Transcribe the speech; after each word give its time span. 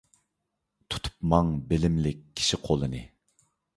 تۇتۇپ 0.93 1.19
ماڭ 1.33 1.51
بىلىملىك 1.73 2.25
كىشى 2.41 2.61
قولىنى. 2.67 3.03